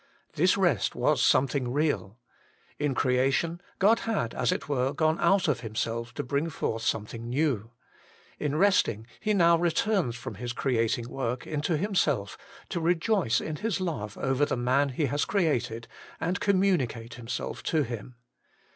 This 0.33 0.57
rest 0.57 0.95
was 0.95 1.21
some 1.21 1.45
thing 1.45 1.71
real. 1.71 2.17
In 2.79 2.95
Creation, 2.95 3.61
God 3.77 3.99
had, 3.99 4.33
as 4.33 4.51
it 4.51 4.67
were, 4.67 4.93
gone 4.93 5.17
HOLINESS 5.17 5.19
AND 5.19 5.25
CREATION. 5.25 5.25
31 5.27 5.33
out 5.33 5.47
of 5.47 5.61
Himself 5.61 6.13
to 6.15 6.23
bring 6.23 6.49
forth 6.49 6.81
something 6.81 7.29
new: 7.29 7.69
in 8.39 8.55
resting 8.55 9.05
He 9.19 9.35
now 9.35 9.59
returns 9.59 10.15
from 10.15 10.33
His 10.33 10.53
creating 10.53 11.07
work 11.07 11.45
into 11.45 11.77
Himself, 11.77 12.35
to 12.69 12.79
rejoice 12.81 13.39
in 13.39 13.57
His 13.57 13.79
love 13.79 14.17
over 14.17 14.43
the 14.43 14.57
man 14.57 14.89
He 14.89 15.05
has 15.05 15.23
created, 15.23 15.87
and 16.19 16.39
communicate 16.39 17.13
Himself 17.13 17.61
to 17.65 17.83
him. 17.83 18.15